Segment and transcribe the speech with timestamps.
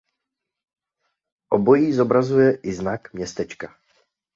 [1.59, 3.75] Obojí zobrazuje i znak městečka.